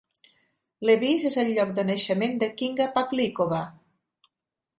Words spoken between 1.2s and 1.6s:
és el